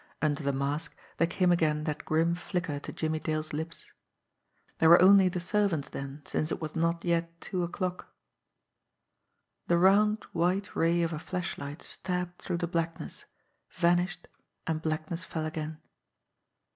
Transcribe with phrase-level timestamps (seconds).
[0.19, 3.91] Under the mask there came again that grim flicker to Jimmie Dale's lips.
[4.79, 8.15] There were only the servants then since it was not yet two o'clock I
[9.67, 13.25] The round, white ray of a flashlight stabbed through the blackness,
[13.73, 14.27] vanished,
[14.65, 15.77] and blackness fell again.